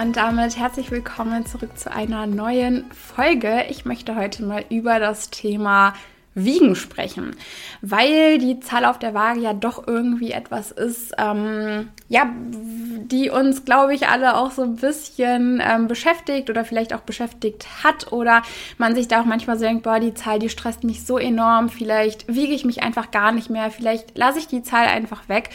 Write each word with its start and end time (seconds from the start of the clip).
Und 0.00 0.16
damit 0.16 0.56
herzlich 0.56 0.92
willkommen 0.92 1.44
zurück 1.44 1.76
zu 1.76 1.90
einer 1.90 2.28
neuen 2.28 2.84
Folge. 2.92 3.64
Ich 3.68 3.84
möchte 3.84 4.14
heute 4.14 4.44
mal 4.44 4.64
über 4.70 5.00
das 5.00 5.30
Thema 5.30 5.92
Wiegen 6.34 6.76
sprechen, 6.76 7.34
weil 7.82 8.38
die 8.38 8.60
Zahl 8.60 8.84
auf 8.84 9.00
der 9.00 9.12
Waage 9.12 9.40
ja 9.40 9.54
doch 9.54 9.88
irgendwie 9.88 10.30
etwas 10.30 10.70
ist, 10.70 11.14
ähm, 11.18 11.88
ja, 12.08 12.30
die 12.40 13.30
uns, 13.30 13.64
glaube 13.64 13.92
ich, 13.92 14.06
alle 14.06 14.36
auch 14.36 14.52
so 14.52 14.62
ein 14.62 14.76
bisschen 14.76 15.60
ähm, 15.64 15.88
beschäftigt 15.88 16.48
oder 16.48 16.64
vielleicht 16.64 16.94
auch 16.94 17.00
beschäftigt 17.00 17.82
hat 17.82 18.12
oder 18.12 18.42
man 18.76 18.94
sich 18.94 19.08
da 19.08 19.20
auch 19.20 19.24
manchmal 19.24 19.58
so 19.58 19.64
denkt, 19.64 19.82
boah, 19.82 19.98
die 19.98 20.14
Zahl, 20.14 20.38
die 20.38 20.48
stresst 20.48 20.84
mich 20.84 21.04
so 21.04 21.18
enorm, 21.18 21.70
vielleicht 21.70 22.32
wiege 22.32 22.54
ich 22.54 22.64
mich 22.64 22.84
einfach 22.84 23.10
gar 23.10 23.32
nicht 23.32 23.50
mehr, 23.50 23.72
vielleicht 23.72 24.16
lasse 24.16 24.38
ich 24.38 24.46
die 24.46 24.62
Zahl 24.62 24.86
einfach 24.86 25.28
weg 25.28 25.50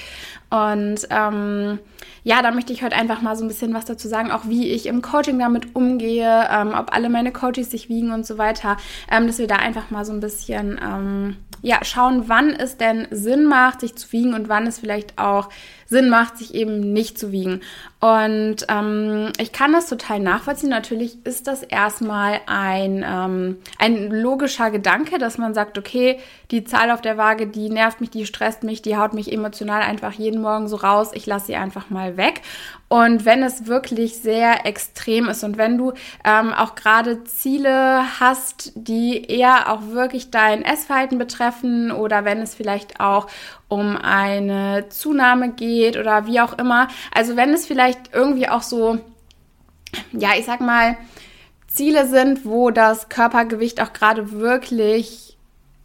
und 0.53 1.07
ähm, 1.09 1.79
ja, 2.23 2.43
da 2.43 2.51
möchte 2.51 2.73
ich 2.73 2.83
heute 2.83 2.95
einfach 2.95 3.23
mal 3.23 3.35
so 3.35 3.43
ein 3.43 3.47
bisschen 3.47 3.73
was 3.73 3.85
dazu 3.85 4.07
sagen, 4.07 4.29
auch 4.29 4.47
wie 4.47 4.69
ich 4.69 4.85
im 4.85 5.01
Coaching 5.01 5.39
damit 5.39 5.75
umgehe, 5.75 6.47
ähm, 6.51 6.75
ob 6.77 6.93
alle 6.93 7.09
meine 7.09 7.31
Coaches 7.31 7.71
sich 7.71 7.89
wiegen 7.89 8.11
und 8.11 8.23
so 8.27 8.37
weiter, 8.37 8.77
ähm, 9.11 9.25
dass 9.25 9.39
wir 9.39 9.47
da 9.47 9.55
einfach 9.55 9.89
mal 9.89 10.05
so 10.05 10.13
ein 10.13 10.19
bisschen 10.19 10.79
ähm, 10.79 11.37
ja, 11.63 11.79
schauen, 11.83 12.25
wann 12.27 12.51
es 12.51 12.77
denn 12.77 13.07
Sinn 13.09 13.45
macht, 13.45 13.79
sich 13.79 13.95
zu 13.95 14.11
wiegen 14.11 14.33
und 14.33 14.49
wann 14.49 14.67
es 14.67 14.79
vielleicht 14.79 15.17
auch 15.17 15.49
Sinn 15.87 16.09
macht, 16.09 16.37
sich 16.37 16.53
eben 16.53 16.91
nicht 16.91 17.17
zu 17.17 17.31
wiegen. 17.31 17.61
Und 18.01 18.57
ähm, 18.67 19.31
ich 19.39 19.53
kann 19.53 19.71
das 19.71 19.87
total 19.87 20.19
nachvollziehen. 20.19 20.69
Natürlich 20.69 21.25
ist 21.25 21.47
das 21.47 21.63
erstmal 21.63 22.41
ein, 22.47 23.05
ähm, 23.07 23.57
ein 23.79 24.11
logischer 24.11 24.71
Gedanke, 24.71 25.19
dass 25.19 25.37
man 25.37 25.53
sagt, 25.53 25.77
okay, 25.77 26.19
die 26.51 26.65
Zahl 26.65 26.91
auf 26.91 26.99
der 26.99 27.17
Waage, 27.17 27.47
die 27.47 27.69
nervt 27.69 28.01
mich, 28.01 28.09
die 28.09 28.25
stresst 28.25 28.63
mich, 28.63 28.81
die 28.81 28.97
haut 28.97 29.13
mich 29.13 29.31
emotional 29.31 29.83
einfach 29.83 30.11
jeden 30.11 30.41
Morgen 30.43 30.67
so 30.67 30.75
raus. 30.75 31.09
Ich 31.13 31.25
lasse 31.25 31.47
sie 31.47 31.55
einfach 31.55 31.89
mal 31.89 32.15
weg. 32.17 32.41
Und 32.87 33.25
wenn 33.25 33.41
es 33.41 33.65
wirklich 33.65 34.17
sehr 34.17 34.67
extrem 34.67 35.27
ist 35.27 35.43
und 35.43 35.57
wenn 35.57 35.79
du 35.79 35.93
ähm, 36.23 36.53
auch 36.53 36.75
gerade 36.75 37.23
Ziele 37.23 38.03
hast, 38.19 38.71
die 38.75 39.25
eher 39.25 39.73
auch 39.73 39.87
wirklich 39.87 40.29
dein 40.29 40.63
Essverhalten 40.63 41.17
betreffen 41.17 41.91
oder 41.91 42.23
wenn 42.23 42.39
es 42.39 42.53
vielleicht 42.53 42.99
auch 42.99 43.25
um 43.67 43.97
eine 43.97 44.89
Zunahme 44.89 45.53
geht 45.53 45.97
oder 45.97 46.27
wie 46.27 46.39
auch 46.39 46.55
immer. 46.59 46.87
Also 47.11 47.35
wenn 47.35 47.49
es 47.49 47.65
vielleicht 47.65 48.13
irgendwie 48.13 48.47
auch 48.47 48.61
so, 48.61 48.99
ja, 50.11 50.29
ich 50.37 50.45
sag 50.45 50.61
mal, 50.61 50.95
Ziele 51.67 52.07
sind, 52.07 52.45
wo 52.45 52.69
das 52.69 53.09
Körpergewicht 53.09 53.81
auch 53.81 53.93
gerade 53.93 54.31
wirklich 54.33 55.32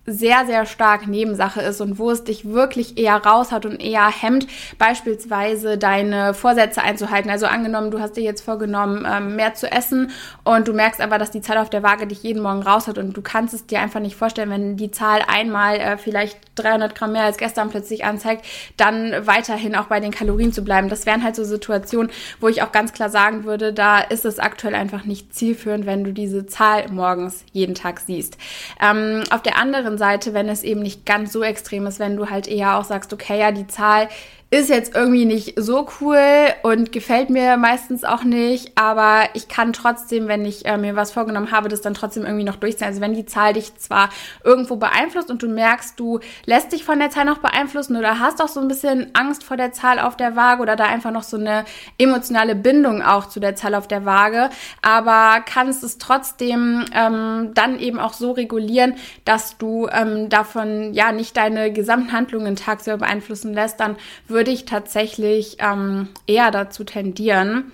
sehr, 0.08 0.46
sehr 0.46 0.66
stark 0.66 1.06
Nebensache 1.06 1.60
ist 1.60 1.80
und 1.80 1.98
wo 1.98 2.10
es 2.10 2.24
dich 2.24 2.48
wirklich 2.48 2.98
eher 2.98 3.16
raushaut 3.16 3.66
und 3.66 3.80
eher 3.80 4.08
hemmt, 4.08 4.46
beispielsweise 4.78 5.78
deine 5.78 6.34
Vorsätze 6.34 6.82
einzuhalten. 6.82 7.30
Also 7.30 7.46
angenommen, 7.46 7.90
du 7.90 8.00
hast 8.00 8.16
dir 8.16 8.24
jetzt 8.24 8.42
vorgenommen, 8.42 9.06
ähm, 9.08 9.36
mehr 9.36 9.54
zu 9.54 9.70
essen 9.70 10.10
und 10.44 10.66
du 10.66 10.72
merkst 10.72 11.00
aber, 11.00 11.18
dass 11.18 11.30
die 11.30 11.40
Zahl 11.40 11.58
auf 11.58 11.70
der 11.70 11.82
Waage 11.82 12.06
dich 12.06 12.22
jeden 12.22 12.42
Morgen 12.42 12.62
raushaut 12.62 12.98
und 12.98 13.16
du 13.16 13.22
kannst 13.22 13.54
es 13.54 13.66
dir 13.66 13.80
einfach 13.80 14.00
nicht 14.00 14.16
vorstellen, 14.16 14.50
wenn 14.50 14.76
die 14.76 14.90
Zahl 14.90 15.20
einmal 15.28 15.76
äh, 15.76 15.98
vielleicht 15.98 16.47
300 16.62 16.94
Gramm 16.94 17.12
mehr 17.12 17.24
als 17.24 17.38
gestern 17.38 17.70
plötzlich 17.70 18.04
anzeigt, 18.04 18.44
dann 18.76 19.26
weiterhin 19.26 19.74
auch 19.74 19.86
bei 19.86 20.00
den 20.00 20.10
Kalorien 20.10 20.52
zu 20.52 20.62
bleiben. 20.62 20.88
Das 20.88 21.06
wären 21.06 21.22
halt 21.24 21.36
so 21.36 21.44
Situationen, 21.44 22.10
wo 22.40 22.48
ich 22.48 22.62
auch 22.62 22.72
ganz 22.72 22.92
klar 22.92 23.10
sagen 23.10 23.44
würde, 23.44 23.72
da 23.72 24.00
ist 24.00 24.24
es 24.24 24.38
aktuell 24.38 24.74
einfach 24.74 25.04
nicht 25.04 25.34
zielführend, 25.34 25.86
wenn 25.86 26.04
du 26.04 26.12
diese 26.12 26.46
Zahl 26.46 26.88
morgens 26.90 27.44
jeden 27.52 27.74
Tag 27.74 28.00
siehst. 28.00 28.38
Ähm, 28.80 29.22
auf 29.30 29.42
der 29.42 29.56
anderen 29.56 29.98
Seite, 29.98 30.34
wenn 30.34 30.48
es 30.48 30.62
eben 30.62 30.80
nicht 30.80 31.06
ganz 31.06 31.32
so 31.32 31.42
extrem 31.42 31.86
ist, 31.86 31.98
wenn 31.98 32.16
du 32.16 32.30
halt 32.30 32.48
eher 32.48 32.78
auch 32.78 32.84
sagst, 32.84 33.12
okay, 33.12 33.38
ja, 33.38 33.52
die 33.52 33.66
Zahl 33.66 34.08
ist 34.50 34.70
jetzt 34.70 34.94
irgendwie 34.94 35.26
nicht 35.26 35.60
so 35.60 35.86
cool 36.00 36.18
und 36.62 36.90
gefällt 36.90 37.28
mir 37.28 37.58
meistens 37.58 38.02
auch 38.02 38.24
nicht, 38.24 38.72
aber 38.76 39.24
ich 39.34 39.48
kann 39.48 39.74
trotzdem, 39.74 40.26
wenn 40.26 40.46
ich 40.46 40.64
äh, 40.64 40.78
mir 40.78 40.96
was 40.96 41.12
vorgenommen 41.12 41.52
habe, 41.52 41.68
das 41.68 41.82
dann 41.82 41.92
trotzdem 41.92 42.24
irgendwie 42.24 42.44
noch 42.44 42.56
durchziehen. 42.56 42.86
Also 42.86 43.02
wenn 43.02 43.12
die 43.12 43.26
Zahl 43.26 43.52
dich 43.52 43.76
zwar 43.76 44.08
irgendwo 44.42 44.76
beeinflusst 44.76 45.30
und 45.30 45.42
du 45.42 45.48
merkst, 45.48 46.00
du 46.00 46.20
lässt 46.46 46.72
dich 46.72 46.82
von 46.84 46.98
der 46.98 47.10
Zahl 47.10 47.26
noch 47.26 47.38
beeinflussen 47.38 47.94
oder 47.96 48.20
hast 48.20 48.40
auch 48.40 48.48
so 48.48 48.60
ein 48.60 48.68
bisschen 48.68 49.10
Angst 49.12 49.44
vor 49.44 49.58
der 49.58 49.72
Zahl 49.72 49.98
auf 49.98 50.16
der 50.16 50.34
Waage 50.34 50.62
oder 50.62 50.76
da 50.76 50.84
einfach 50.84 51.10
noch 51.10 51.24
so 51.24 51.36
eine 51.36 51.66
emotionale 51.98 52.54
Bindung 52.54 53.02
auch 53.02 53.28
zu 53.28 53.40
der 53.40 53.54
Zahl 53.54 53.74
auf 53.74 53.86
der 53.86 54.06
Waage, 54.06 54.48
aber 54.80 55.42
kannst 55.44 55.84
es 55.84 55.98
trotzdem 55.98 56.86
ähm, 56.94 57.50
dann 57.52 57.78
eben 57.78 57.98
auch 57.98 58.14
so 58.14 58.32
regulieren, 58.32 58.94
dass 59.26 59.58
du 59.58 59.88
ähm, 59.92 60.30
davon 60.30 60.94
ja 60.94 61.12
nicht 61.12 61.36
deine 61.36 61.70
gesamten 61.70 62.12
Handlungen 62.12 62.56
tagsüber 62.56 62.96
beeinflussen 62.96 63.52
lässt, 63.52 63.78
dann 63.80 63.96
würde 64.26 64.37
würde 64.38 64.52
ich 64.52 64.66
tatsächlich 64.66 65.56
ähm, 65.58 66.10
eher 66.28 66.52
dazu 66.52 66.84
tendieren, 66.84 67.72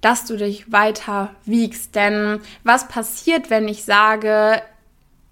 dass 0.00 0.24
du 0.24 0.38
dich 0.38 0.72
weiter 0.72 1.34
wiegst. 1.44 1.94
Denn 1.94 2.40
was 2.64 2.88
passiert, 2.88 3.50
wenn 3.50 3.68
ich 3.68 3.84
sage, 3.84 4.62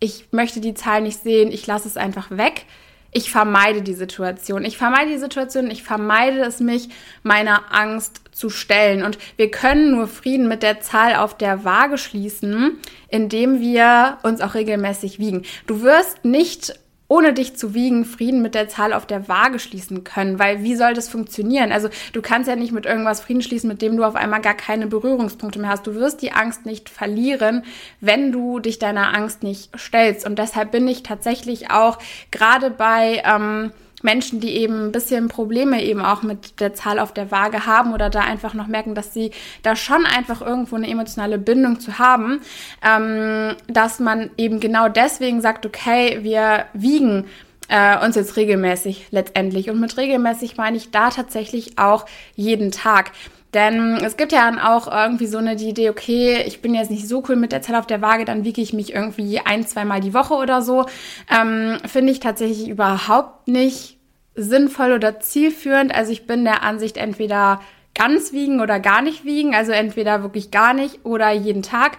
ich 0.01 0.27
möchte 0.33 0.61
die 0.61 0.75
Zahl 0.75 1.01
nicht 1.01 1.23
sehen, 1.23 1.51
ich 1.51 1.67
lasse 1.67 1.89
es 1.89 1.97
einfach 1.97 2.31
weg? 2.31 2.67
Ich 3.11 3.31
vermeide 3.31 3.81
die 3.81 3.95
Situation. 3.95 4.67
Ich 4.67 4.77
vermeide 4.77 5.13
die 5.13 5.17
Situation, 5.17 5.71
ich 5.71 5.83
vermeide 5.83 6.41
es, 6.41 6.61
mich 6.61 6.91
meiner 7.23 7.73
Angst 7.73 8.21
zu 8.33 8.51
stellen. 8.51 9.03
Und 9.03 9.17
wir 9.39 9.51
können 9.51 9.93
nur 9.93 10.09
Frieden 10.09 10.47
mit 10.47 10.63
der 10.63 10.81
Zahl 10.83 11.17
auf 11.17 11.39
der 11.39 11.65
Waage 11.65 11.97
schließen, 11.97 12.79
indem 13.09 13.61
wir 13.61 14.19
uns 14.25 14.43
auch 14.43 14.53
regelmäßig 14.53 15.19
wiegen. 15.19 15.45
Du 15.67 15.81
wirst 15.81 16.27
nicht 16.27 16.79
ohne 17.09 17.33
dich 17.33 17.57
zu 17.57 17.75
wiegen, 17.75 18.05
Frieden 18.05 18.43
mit 18.43 18.55
der 18.55 18.69
Zahl 18.69 18.93
auf 18.93 19.07
der 19.07 19.29
Waage 19.29 19.59
schließen 19.59 20.05
können. 20.05 20.39
Weil 20.39 20.63
wie 20.63 20.75
soll 20.75 20.95
das 20.95 21.09
funktionieren? 21.09 21.73
Also 21.73 21.89
du 22.13 22.23
kannst 22.23 22.49
ja 22.49 22.57
nicht 22.57 22.73
mit 22.73 22.87
irgendwas 22.87 23.21
Frieden 23.21 23.43
schließen, 23.43 23.69
mit 23.69 23.83
dem 23.83 23.97
du 23.97 24.05
auf 24.05 24.17
einmal 24.17 24.41
gar 24.41 24.55
keine 24.55 24.87
Berührungspunkte 24.87 25.59
mehr 25.59 25.71
hast. 25.71 25.87
Du 25.87 25.95
wirst 25.95 26.23
die 26.23 26.33
Angst 26.33 26.67
nicht 26.67 26.89
verlieren, 26.89 27.65
wenn 28.01 28.33
du 28.33 28.59
dich 28.59 28.79
deiner 28.79 29.15
Angst 29.15 29.43
nicht 29.43 29.71
stellst. 29.79 30.27
Und 30.27 30.39
deshalb 30.39 30.73
bin 30.73 30.89
ich 30.89 31.03
tatsächlich 31.03 31.71
auch 31.71 31.99
gerade 32.31 32.71
bei 32.71 33.23
ähm, 33.25 33.73
Menschen, 34.07 34.41
die 34.41 34.57
eben 34.57 34.87
ein 34.87 34.93
bisschen 34.93 35.29
Probleme 35.29 35.85
eben 35.85 36.01
auch 36.01 36.23
mit 36.23 36.61
der 36.61 36.73
Zahl 36.75 36.99
auf 37.01 37.13
der 37.13 37.31
Waage 37.31 37.67
haben 37.67 37.93
oder 37.93 38.09
da 38.09 38.21
einfach 38.21 38.55
noch 38.55 38.69
merken, 38.69 38.95
dass 38.95 39.13
sie 39.13 39.33
da 39.63 39.75
schon 39.75 40.07
einfach 40.07 40.41
irgendwo 40.41 40.77
eine 40.77 40.89
emotionale 40.89 41.39
Bindung 41.39 41.81
zu 41.81 41.99
haben, 41.99 42.41
ähm, 42.83 43.57
dass 43.67 43.99
man 43.99 44.31
eben 44.39 44.61
genau 44.61 44.89
deswegen 44.89 45.41
sagt, 45.41 45.67
okay, 45.67 46.21
wir 46.23 46.67
wiegen 46.73 47.25
äh, 47.69 48.05
uns 48.05 48.15
jetzt 48.15 48.37
regelmäßig 48.37 49.09
letztendlich. 49.11 49.71
Und 49.71 49.81
mit 49.81 49.97
regelmäßig 49.97 50.57
meine 50.57 50.77
ich 50.77 50.93
da 50.93 51.11
tatsächlich 51.11 51.77
auch 51.77 52.07
jeden 52.37 52.71
Tag. 52.71 53.11
Denn 53.55 53.97
es 54.05 54.17
gibt 54.17 54.33
ja 54.33 54.49
dann 54.51 54.61
auch 54.61 54.87
irgendwie 54.87 55.27
so 55.27 55.39
eine 55.39 55.57
die 55.57 55.71
Idee, 55.71 55.91
okay, 55.91 56.45
ich 56.47 56.61
bin 56.61 56.75
jetzt 56.75 56.91
nicht 56.91 57.09
so 57.09 57.25
cool 57.29 57.37
mit 57.37 57.53
der 57.53 57.63
Zahl 57.63 57.77
auf 57.77 57.87
der 57.87 58.03
Waage, 58.03 58.25
dann 58.25 58.45
wiege 58.45 58.61
ich 58.61 58.73
mich 58.73 58.93
irgendwie 58.93 59.41
ein, 59.41 59.67
zweimal 59.67 60.01
die 60.01 60.15
Woche 60.15 60.35
oder 60.35 60.63
so. 60.63 60.87
Ähm, 61.29 61.79
Finde 61.87 62.13
ich 62.13 62.21
tatsächlich 62.21 62.69
überhaupt 62.69 63.49
nicht 63.49 63.96
sinnvoll 64.37 64.93
oder 64.93 65.21
zielführend. 65.21 65.95
Also 65.95 66.13
ich 66.13 66.27
bin 66.27 66.45
der 66.45 66.63
Ansicht, 66.63 66.97
entweder 66.97 67.61
ganz 67.95 68.33
wiegen 68.33 68.61
oder 68.61 68.79
gar 68.79 69.03
nicht 69.03 69.25
wiegen, 69.25 69.55
also 69.55 69.73
entweder 69.73 70.23
wirklich 70.23 70.51
gar 70.51 70.75
nicht 70.75 71.05
oder 71.05 71.31
jeden 71.33 71.63
Tag. 71.63 71.99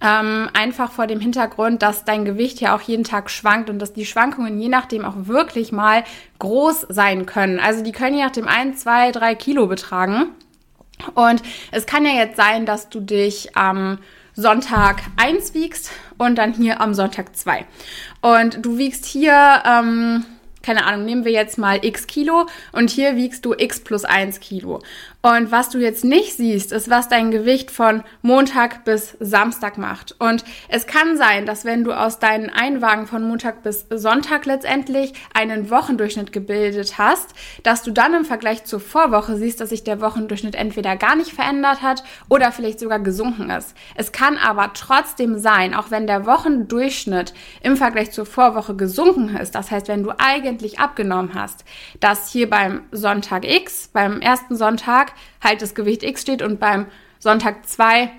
Ähm, 0.00 0.50
einfach 0.52 0.90
vor 0.90 1.06
dem 1.06 1.20
Hintergrund, 1.20 1.82
dass 1.82 2.04
dein 2.04 2.24
Gewicht 2.24 2.60
ja 2.60 2.74
auch 2.74 2.80
jeden 2.80 3.04
Tag 3.04 3.30
schwankt 3.30 3.70
und 3.70 3.78
dass 3.78 3.92
die 3.92 4.04
Schwankungen 4.04 4.60
je 4.60 4.68
nachdem 4.68 5.04
auch 5.04 5.14
wirklich 5.16 5.72
mal 5.72 6.04
groß 6.40 6.86
sein 6.88 7.26
können. 7.26 7.60
Also 7.60 7.82
die 7.82 7.92
können 7.92 8.16
je 8.16 8.24
nachdem 8.24 8.48
ein, 8.48 8.76
zwei, 8.76 9.12
drei 9.12 9.34
Kilo 9.34 9.66
betragen. 9.66 10.26
Und 11.14 11.42
es 11.70 11.86
kann 11.86 12.04
ja 12.04 12.12
jetzt 12.12 12.36
sein, 12.36 12.66
dass 12.66 12.88
du 12.88 13.00
dich 13.00 13.56
am 13.56 13.98
Sonntag 14.34 15.02
1 15.16 15.54
wiegst 15.54 15.90
und 16.18 16.36
dann 16.36 16.52
hier 16.52 16.80
am 16.80 16.92
Sonntag 16.94 17.36
2. 17.36 17.64
Und 18.20 18.64
du 18.64 18.78
wiegst 18.78 19.04
hier, 19.04 19.62
ähm, 19.64 20.24
keine 20.64 20.86
Ahnung, 20.86 21.04
nehmen 21.04 21.24
wir 21.24 21.32
jetzt 21.32 21.58
mal 21.58 21.84
x 21.84 22.06
Kilo 22.06 22.46
und 22.72 22.90
hier 22.90 23.16
wiegst 23.16 23.44
du 23.44 23.54
x 23.56 23.80
plus 23.80 24.04
1 24.04 24.40
Kilo. 24.40 24.80
Und 25.24 25.50
was 25.50 25.70
du 25.70 25.78
jetzt 25.78 26.04
nicht 26.04 26.36
siehst, 26.36 26.70
ist, 26.70 26.90
was 26.90 27.08
dein 27.08 27.30
Gewicht 27.30 27.70
von 27.70 28.02
Montag 28.20 28.84
bis 28.84 29.16
Samstag 29.20 29.78
macht. 29.78 30.14
Und 30.18 30.44
es 30.68 30.86
kann 30.86 31.16
sein, 31.16 31.46
dass 31.46 31.64
wenn 31.64 31.82
du 31.82 31.92
aus 31.94 32.18
deinen 32.18 32.50
Einwagen 32.50 33.06
von 33.06 33.26
Montag 33.26 33.62
bis 33.62 33.86
Sonntag 33.88 34.44
letztendlich 34.44 35.14
einen 35.32 35.70
Wochendurchschnitt 35.70 36.30
gebildet 36.30 36.98
hast, 36.98 37.30
dass 37.62 37.82
du 37.82 37.90
dann 37.90 38.12
im 38.12 38.26
Vergleich 38.26 38.64
zur 38.64 38.80
Vorwoche 38.80 39.38
siehst, 39.38 39.62
dass 39.62 39.70
sich 39.70 39.82
der 39.82 40.02
Wochendurchschnitt 40.02 40.56
entweder 40.56 40.94
gar 40.94 41.16
nicht 41.16 41.32
verändert 41.32 41.80
hat 41.80 42.04
oder 42.28 42.52
vielleicht 42.52 42.78
sogar 42.78 42.98
gesunken 42.98 43.48
ist. 43.48 43.74
Es 43.94 44.12
kann 44.12 44.36
aber 44.36 44.72
trotzdem 44.74 45.38
sein, 45.38 45.72
auch 45.72 45.90
wenn 45.90 46.06
der 46.06 46.26
Wochendurchschnitt 46.26 47.32
im 47.62 47.78
Vergleich 47.78 48.10
zur 48.10 48.26
Vorwoche 48.26 48.76
gesunken 48.76 49.34
ist, 49.38 49.54
das 49.54 49.70
heißt, 49.70 49.88
wenn 49.88 50.02
du 50.02 50.12
eigentlich 50.18 50.80
abgenommen 50.80 51.30
hast, 51.34 51.64
dass 52.00 52.30
hier 52.30 52.50
beim 52.50 52.82
Sonntag 52.92 53.50
X, 53.50 53.88
beim 53.90 54.20
ersten 54.20 54.54
Sonntag, 54.54 55.13
halt 55.42 55.62
das 55.62 55.74
Gewicht 55.74 56.02
X 56.02 56.22
steht 56.22 56.42
und 56.42 56.60
beim 56.60 56.86
Sonntag 57.18 57.66
2 57.66 58.10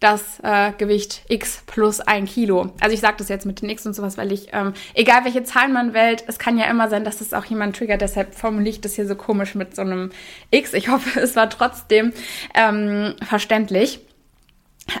das 0.00 0.38
äh, 0.42 0.72
Gewicht 0.76 1.22
X 1.28 1.62
plus 1.66 2.00
ein 2.00 2.26
Kilo. 2.26 2.72
Also 2.80 2.92
ich 2.92 3.00
sage 3.00 3.16
das 3.18 3.28
jetzt 3.28 3.46
mit 3.46 3.62
den 3.62 3.70
X 3.70 3.86
und 3.86 3.94
sowas, 3.94 4.18
weil 4.18 4.32
ich, 4.32 4.48
ähm, 4.52 4.74
egal 4.92 5.24
welche 5.24 5.44
Zahlen 5.44 5.72
man 5.72 5.94
wählt, 5.94 6.24
es 6.26 6.38
kann 6.38 6.58
ja 6.58 6.66
immer 6.66 6.90
sein, 6.90 7.04
dass 7.04 7.18
das 7.18 7.32
auch 7.32 7.46
jemand 7.46 7.76
triggert, 7.76 8.02
deshalb 8.02 8.34
formuliere 8.34 8.74
ich 8.74 8.80
das 8.82 8.96
hier 8.96 9.06
so 9.06 9.16
komisch 9.16 9.54
mit 9.54 9.74
so 9.74 9.82
einem 9.82 10.10
X. 10.50 10.74
Ich 10.74 10.88
hoffe, 10.88 11.20
es 11.20 11.36
war 11.36 11.48
trotzdem 11.48 12.12
ähm, 12.54 13.14
verständlich. 13.26 14.00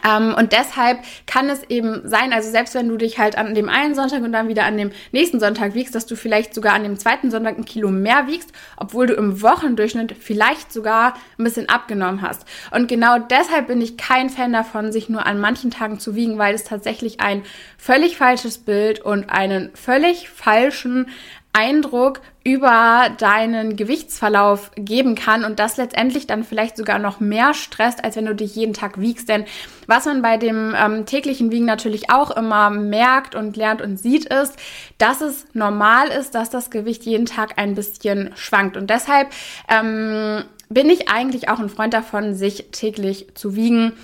Ähm, 0.06 0.34
und 0.34 0.52
deshalb 0.52 0.98
kann 1.26 1.48
es 1.50 1.62
eben 1.64 2.08
sein, 2.08 2.32
also 2.32 2.50
selbst 2.50 2.74
wenn 2.74 2.88
du 2.88 2.96
dich 2.96 3.18
halt 3.18 3.36
an 3.36 3.54
dem 3.54 3.68
einen 3.68 3.94
Sonntag 3.94 4.22
und 4.22 4.32
dann 4.32 4.48
wieder 4.48 4.64
an 4.64 4.76
dem 4.76 4.90
nächsten 5.12 5.40
Sonntag 5.40 5.74
wiegst, 5.74 5.94
dass 5.94 6.06
du 6.06 6.16
vielleicht 6.16 6.54
sogar 6.54 6.74
an 6.74 6.82
dem 6.82 6.98
zweiten 6.98 7.30
Sonntag 7.30 7.58
ein 7.58 7.64
Kilo 7.64 7.90
mehr 7.90 8.26
wiegst, 8.26 8.52
obwohl 8.76 9.06
du 9.06 9.14
im 9.14 9.42
Wochendurchschnitt 9.42 10.16
vielleicht 10.18 10.72
sogar 10.72 11.14
ein 11.38 11.44
bisschen 11.44 11.68
abgenommen 11.68 12.22
hast. 12.22 12.46
Und 12.70 12.88
genau 12.88 13.18
deshalb 13.18 13.66
bin 13.66 13.80
ich 13.80 13.96
kein 13.96 14.30
Fan 14.30 14.52
davon, 14.52 14.92
sich 14.92 15.08
nur 15.08 15.26
an 15.26 15.38
manchen 15.38 15.70
Tagen 15.70 15.98
zu 15.98 16.14
wiegen, 16.14 16.38
weil 16.38 16.54
es 16.54 16.64
tatsächlich 16.64 17.20
ein 17.20 17.42
völlig 17.76 18.16
falsches 18.16 18.58
Bild 18.58 19.00
und 19.00 19.30
einen 19.30 19.70
völlig 19.74 20.30
falschen 20.30 21.08
Eindruck 21.54 22.20
über 22.44 23.08
deinen 23.16 23.76
Gewichtsverlauf 23.76 24.70
geben 24.74 25.14
kann 25.14 25.44
und 25.44 25.58
das 25.58 25.78
letztendlich 25.78 26.26
dann 26.26 26.44
vielleicht 26.44 26.76
sogar 26.76 26.98
noch 26.98 27.20
mehr 27.20 27.54
stresst, 27.54 28.04
als 28.04 28.16
wenn 28.16 28.26
du 28.26 28.34
dich 28.34 28.54
jeden 28.54 28.74
Tag 28.74 29.00
wiegst. 29.00 29.28
Denn 29.28 29.44
was 29.86 30.04
man 30.04 30.20
bei 30.20 30.36
dem 30.36 30.74
ähm, 30.76 31.06
täglichen 31.06 31.50
Wiegen 31.52 31.64
natürlich 31.64 32.10
auch 32.10 32.30
immer 32.32 32.68
merkt 32.68 33.34
und 33.34 33.56
lernt 33.56 33.80
und 33.80 33.96
sieht, 33.96 34.26
ist, 34.26 34.56
dass 34.98 35.22
es 35.22 35.46
normal 35.54 36.08
ist, 36.08 36.34
dass 36.34 36.50
das 36.50 36.70
Gewicht 36.70 37.04
jeden 37.04 37.24
Tag 37.24 37.54
ein 37.56 37.74
bisschen 37.74 38.32
schwankt. 38.34 38.76
Und 38.76 38.90
deshalb 38.90 39.28
ähm, 39.68 40.44
bin 40.74 40.90
ich 40.90 41.08
eigentlich 41.08 41.48
auch 41.48 41.60
ein 41.60 41.70
Freund 41.70 41.94
davon, 41.94 42.34
sich 42.34 42.66
täglich 42.72 43.28
zu 43.34 43.56
wiegen 43.56 43.94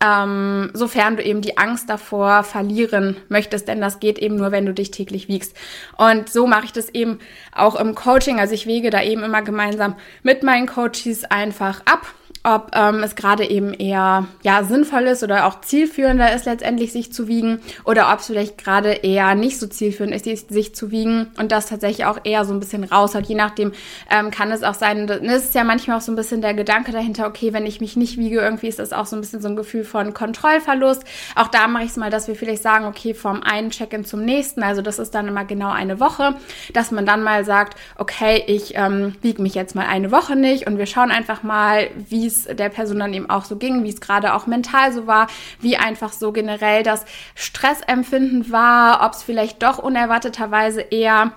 ähm, 0.00 0.70
sofern 0.74 1.16
du 1.16 1.22
eben 1.22 1.40
die 1.40 1.58
Angst 1.58 1.90
davor 1.90 2.44
verlieren 2.44 3.16
möchtest, 3.28 3.66
denn 3.66 3.80
das 3.80 3.98
geht 3.98 4.18
eben 4.18 4.36
nur, 4.36 4.52
wenn 4.52 4.66
du 4.66 4.72
dich 4.72 4.90
täglich 4.90 5.28
wiegst. 5.28 5.56
Und 5.96 6.28
so 6.28 6.46
mache 6.46 6.66
ich 6.66 6.72
das 6.72 6.88
eben 6.90 7.18
auch 7.52 7.74
im 7.74 7.94
Coaching. 7.94 8.38
Also 8.38 8.54
ich 8.54 8.66
wege 8.66 8.90
da 8.90 9.02
eben 9.02 9.22
immer 9.24 9.42
gemeinsam 9.42 9.96
mit 10.22 10.42
meinen 10.42 10.66
Coaches 10.66 11.24
einfach 11.24 11.80
ab 11.84 12.06
ob 12.48 12.70
ähm, 12.74 13.02
es 13.02 13.14
gerade 13.14 13.48
eben 13.48 13.74
eher 13.74 14.26
ja 14.42 14.64
sinnvoll 14.64 15.02
ist 15.02 15.22
oder 15.22 15.46
auch 15.46 15.60
zielführender 15.60 16.34
ist 16.34 16.46
letztendlich 16.46 16.92
sich 16.92 17.12
zu 17.12 17.28
wiegen 17.28 17.60
oder 17.84 18.10
ob 18.12 18.20
es 18.20 18.26
vielleicht 18.26 18.56
gerade 18.56 18.92
eher 18.92 19.34
nicht 19.34 19.58
so 19.58 19.66
zielführend 19.66 20.14
ist 20.14 20.48
sich 20.48 20.74
zu 20.74 20.90
wiegen 20.90 21.28
und 21.38 21.52
das 21.52 21.66
tatsächlich 21.66 22.06
auch 22.06 22.18
eher 22.24 22.44
so 22.44 22.54
ein 22.54 22.60
bisschen 22.60 22.84
raus 22.84 23.14
hat. 23.14 23.26
Je 23.26 23.34
nachdem 23.34 23.72
ähm, 24.10 24.30
kann 24.30 24.50
es 24.50 24.62
auch 24.62 24.74
sein, 24.74 25.06
das 25.06 25.20
ist 25.20 25.54
ja 25.54 25.64
manchmal 25.64 25.98
auch 25.98 26.00
so 26.00 26.10
ein 26.10 26.16
bisschen 26.16 26.40
der 26.40 26.54
Gedanke 26.54 26.92
dahinter, 26.92 27.26
okay, 27.26 27.52
wenn 27.52 27.66
ich 27.66 27.80
mich 27.80 27.96
nicht 27.96 28.16
wiege, 28.16 28.40
irgendwie 28.40 28.68
ist 28.68 28.78
das 28.78 28.92
auch 28.92 29.06
so 29.06 29.16
ein 29.16 29.20
bisschen 29.20 29.42
so 29.42 29.48
ein 29.48 29.56
Gefühl 29.56 29.84
von 29.84 30.14
Kontrollverlust. 30.14 31.04
Auch 31.34 31.48
da 31.48 31.68
mache 31.68 31.84
ich 31.84 31.90
es 31.90 31.96
mal, 31.96 32.10
dass 32.10 32.28
wir 32.28 32.34
vielleicht 32.34 32.62
sagen, 32.62 32.86
okay, 32.86 33.12
vom 33.14 33.42
einen 33.42 33.70
Check-in 33.70 34.04
zum 34.04 34.24
nächsten, 34.24 34.62
also 34.62 34.80
das 34.80 34.98
ist 34.98 35.14
dann 35.14 35.28
immer 35.28 35.44
genau 35.44 35.70
eine 35.70 36.00
Woche, 36.00 36.34
dass 36.72 36.90
man 36.90 37.04
dann 37.04 37.22
mal 37.22 37.44
sagt, 37.44 37.78
okay, 37.96 38.42
ich 38.46 38.74
ähm, 38.76 39.14
wiege 39.20 39.42
mich 39.42 39.54
jetzt 39.54 39.74
mal 39.74 39.86
eine 39.86 40.10
Woche 40.10 40.36
nicht 40.36 40.66
und 40.66 40.78
wir 40.78 40.86
schauen 40.86 41.10
einfach 41.10 41.42
mal, 41.42 41.88
wie 42.08 42.26
es 42.26 42.37
der 42.44 42.68
Person 42.68 42.98
dann 42.98 43.14
eben 43.14 43.30
auch 43.30 43.44
so 43.44 43.56
ging, 43.56 43.84
wie 43.84 43.88
es 43.88 44.00
gerade 44.00 44.34
auch 44.34 44.46
mental 44.46 44.92
so 44.92 45.06
war, 45.06 45.28
wie 45.60 45.76
einfach 45.76 46.12
so 46.12 46.32
generell 46.32 46.82
das 46.82 47.04
Stressempfinden 47.34 48.50
war, 48.50 49.04
ob 49.04 49.12
es 49.12 49.22
vielleicht 49.22 49.62
doch 49.62 49.78
unerwarteterweise 49.78 50.80
eher 50.80 51.32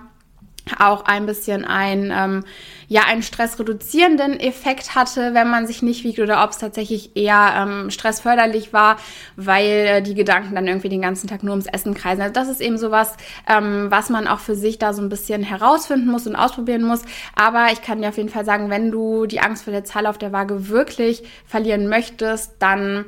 auch 0.78 1.04
ein 1.04 1.26
bisschen 1.26 1.64
ein, 1.64 2.12
ähm, 2.14 2.44
ja, 2.92 3.04
einen 3.04 3.22
stressreduzierenden 3.22 4.38
Effekt 4.38 4.94
hatte, 4.94 5.32
wenn 5.32 5.48
man 5.48 5.66
sich 5.66 5.80
nicht 5.80 6.04
wiegt 6.04 6.18
oder 6.18 6.44
ob 6.44 6.50
es 6.50 6.58
tatsächlich 6.58 7.16
eher 7.16 7.54
ähm, 7.56 7.90
stressförderlich 7.90 8.74
war, 8.74 8.98
weil 9.34 9.66
äh, 9.66 10.02
die 10.02 10.14
Gedanken 10.14 10.54
dann 10.54 10.66
irgendwie 10.68 10.90
den 10.90 11.00
ganzen 11.00 11.26
Tag 11.26 11.42
nur 11.42 11.52
ums 11.52 11.64
Essen 11.66 11.94
kreisen. 11.94 12.20
Also 12.20 12.34
das 12.34 12.50
ist 12.50 12.60
eben 12.60 12.76
sowas, 12.76 13.16
ähm, 13.48 13.86
was 13.88 14.10
man 14.10 14.28
auch 14.28 14.40
für 14.40 14.54
sich 14.54 14.78
da 14.78 14.92
so 14.92 15.00
ein 15.00 15.08
bisschen 15.08 15.42
herausfinden 15.42 16.10
muss 16.10 16.26
und 16.26 16.36
ausprobieren 16.36 16.82
muss. 16.82 17.00
Aber 17.34 17.68
ich 17.72 17.80
kann 17.80 18.02
dir 18.02 18.10
auf 18.10 18.18
jeden 18.18 18.28
Fall 18.28 18.44
sagen, 18.44 18.68
wenn 18.68 18.90
du 18.90 19.24
die 19.24 19.40
Angst 19.40 19.64
vor 19.64 19.72
der 19.72 19.84
Zahl 19.84 20.06
auf 20.06 20.18
der 20.18 20.32
Waage 20.32 20.68
wirklich 20.68 21.22
verlieren 21.46 21.88
möchtest, 21.88 22.56
dann 22.58 23.06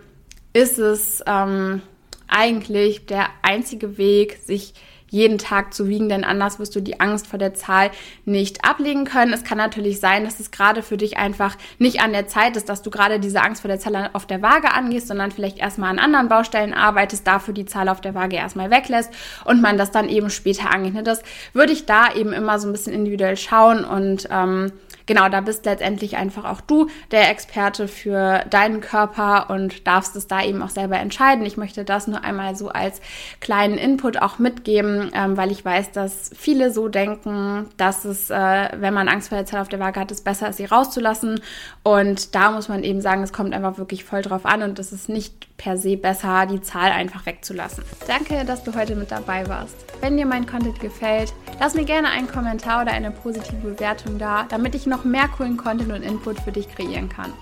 ist 0.55 0.79
es 0.79 1.23
ähm, 1.27 1.83
eigentlich 2.27 3.05
der 3.05 3.27
einzige 3.43 3.99
Weg, 3.99 4.39
sich 4.43 4.73
jeden 5.15 5.39
Tag 5.39 5.73
zu 5.73 5.89
wiegen, 5.89 6.09
denn 6.09 6.25
anders 6.25 6.59
wirst 6.59 6.75
du 6.75 6.81
die 6.81 6.99
Angst 6.99 7.29
vor 7.29 7.39
der 7.39 7.55
Zahl 7.55 7.93
nicht 8.25 8.65
ablegen 8.65 9.05
können. 9.05 9.33
Es 9.33 9.45
kann 9.45 9.59
natürlich 9.59 10.01
sein, 10.01 10.25
dass 10.25 10.41
es 10.41 10.51
gerade 10.51 10.83
für 10.83 10.97
dich 10.97 11.17
einfach 11.17 11.57
nicht 11.79 12.01
an 12.01 12.13
der 12.13 12.27
Zeit 12.27 12.57
ist, 12.57 12.69
dass 12.69 12.83
du 12.83 12.91
gerade 12.91 13.21
diese 13.21 13.41
Angst 13.41 13.63
vor 13.63 13.69
der 13.69 13.79
Zahl 13.79 14.11
auf 14.13 14.27
der 14.27 14.43
Waage 14.43 14.73
angehst, 14.73 15.07
sondern 15.07 15.31
vielleicht 15.31 15.59
erstmal 15.59 15.91
an 15.91 16.01
anderen 16.01 16.29
Baustellen 16.29 16.75
arbeitest, 16.75 17.27
dafür 17.27 17.55
die 17.55 17.65
Zahl 17.65 17.89
auf 17.89 18.01
der 18.01 18.17
Waage 18.17 18.35
erstmal 18.35 18.73
weglässt 18.73 19.13
und 19.45 19.63
man 19.63 19.79
das 19.79 19.93
dann 19.93 20.09
eben 20.09 20.31
später 20.31 20.75
angeht. 20.75 21.07
Das 21.07 21.23
würde 21.53 21.73
ich 21.73 21.87
da 21.87 22.13
eben 22.13 22.33
immer 22.33 22.59
so 22.59 22.69
ein 22.69 22.73
bisschen 22.73 22.93
individuell 22.93 23.37
schauen 23.37 23.85
und 23.85 24.29
ähm, 24.33 24.73
genau, 25.07 25.29
da 25.29 25.41
bist 25.41 25.65
letztendlich 25.65 26.17
einfach 26.17 26.45
auch 26.45 26.61
du 26.61 26.89
der 27.11 27.31
Experte 27.31 27.89
für 27.89 28.45
deinen 28.51 28.81
Körper 28.81 29.51
und 29.51 29.87
darfst 29.87 30.17
es 30.17 30.27
da 30.27 30.43
eben 30.43 30.63
auch 30.63 30.71
selber 30.71 30.99
entscheiden. 30.99 31.45
Ich 31.47 31.57
möchte 31.57 31.85
das 31.85 32.07
nur 32.07 32.25
einmal 32.25 32.57
so 32.57 32.69
als 32.69 33.01
kleinen 33.41 33.79
Input 33.79 34.21
auch 34.21 34.39
mitgeben, 34.39 35.11
ähm, 35.15 35.37
weil 35.37 35.51
ich 35.51 35.65
weiß, 35.65 35.93
dass 35.93 36.31
viele 36.37 36.73
so 36.73 36.89
denken, 36.89 37.69
dass 37.77 38.05
es, 38.05 38.31
äh, 38.31 38.69
wenn 38.77 38.95
man 38.95 39.09
Angst 39.09 39.29
vor 39.29 39.39
der 39.39 39.47
Zahl 39.47 39.61
auf 39.61 39.69
der 39.69 39.81
Waage 39.81 40.01
hat, 40.01 40.11
es 40.11 40.23
besser 40.23 40.49
ist, 40.49 40.57
sie 40.57 40.65
rauszulassen. 40.65 41.41
Und 41.83 42.35
da 42.35 42.51
muss 42.51 42.69
man 42.69 42.83
eben 42.83 43.01
sagen, 43.01 43.23
es 43.23 43.33
kommt 43.33 43.55
einfach 43.55 43.79
wirklich 43.79 44.05
voll 44.05 44.23
drauf 44.23 44.47
an 44.47 44.63
und 44.63 44.79
es 44.79 44.93
ist 44.93 45.09
nicht 45.09 45.54
per 45.57 45.77
se 45.77 45.97
besser, 45.97 46.47
die 46.47 46.61
Zahl 46.61 46.91
einfach 46.91 47.27
wegzulassen. 47.27 47.85
Danke, 48.07 48.45
dass 48.45 48.65
du 48.65 48.75
heute 48.75 48.97
mit 48.97 49.11
dabei 49.11 49.49
warst. 49.49 49.77
Wenn 50.01 50.17
dir 50.17 50.27
mein 50.27 50.47
Content 50.47 50.81
gefällt, 50.81 51.33
lass 51.61 51.75
mir 51.75 51.85
gerne 51.85 52.09
einen 52.09 52.27
Kommentar 52.27 52.83
oder 52.83 52.93
eine 52.93 53.11
positive 53.11 53.57
Bewertung 53.57 54.19
da, 54.19 54.45
damit 54.49 54.75
ich 54.75 54.87
noch 54.87 55.05
mehr 55.05 55.29
coolen 55.29 55.57
Content 55.57 55.93
und 55.93 56.03
Input 56.03 56.41
für 56.41 56.53
dich 56.53 56.69
kreieren 56.69 57.09
kann. 57.09 57.33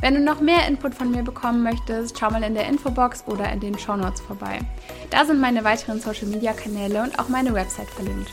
Wenn 0.00 0.14
du 0.14 0.20
noch 0.20 0.40
mehr 0.40 0.66
Input 0.66 0.94
von 0.94 1.12
mir 1.12 1.22
bekommen 1.22 1.62
möchtest, 1.62 2.18
schau 2.18 2.30
mal 2.30 2.42
in 2.42 2.54
der 2.54 2.66
Infobox 2.66 3.24
oder 3.28 3.52
in 3.52 3.60
den 3.60 3.78
Show 3.78 3.94
Notes 3.94 4.20
vorbei. 4.20 4.58
Da 5.10 5.24
sind 5.24 5.40
meine 5.40 5.62
weiteren 5.62 6.00
Social 6.00 6.26
Media 6.26 6.52
Kanäle 6.52 7.02
und 7.02 7.18
auch 7.20 7.28
meine 7.28 7.54
Website 7.54 7.88
verlinkt. 7.88 8.32